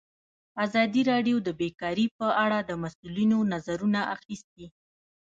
[0.65, 4.65] ازادي راډیو د بیکاري په اړه د مسؤلینو نظرونه اخیستي.